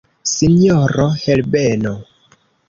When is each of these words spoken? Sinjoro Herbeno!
Sinjoro 0.29 1.05
Herbeno! 1.25 1.93